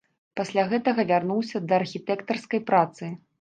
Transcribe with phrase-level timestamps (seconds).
[0.39, 3.13] Пасля гэтага вярнуўся да архітэктарскай працы.